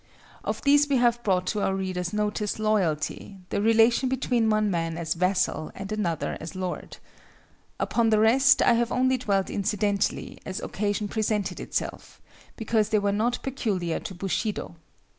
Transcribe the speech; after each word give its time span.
Of 0.43 0.63
these 0.63 0.89
we 0.89 0.97
have 0.97 1.21
brought 1.21 1.45
to 1.49 1.61
our 1.61 1.75
reader's 1.75 2.11
notice, 2.11 2.57
Loyalty, 2.57 3.37
the 3.49 3.61
relation 3.61 4.09
between 4.09 4.49
one 4.49 4.71
man 4.71 4.97
as 4.97 5.13
vassal 5.13 5.71
and 5.75 5.91
another 5.91 6.39
as 6.41 6.55
lord. 6.55 6.97
Upon 7.79 8.09
the 8.09 8.17
rest, 8.17 8.63
I 8.63 8.73
have 8.73 8.91
only 8.91 9.17
dwelt 9.19 9.51
incidentally 9.51 10.39
as 10.43 10.59
occasion 10.59 11.07
presented 11.07 11.59
itself; 11.59 12.19
because 12.55 12.89
they 12.89 12.97
were 12.97 13.11
not 13.11 13.43
peculiar 13.43 13.99
to 13.99 14.15
Bushido. 14.15 14.75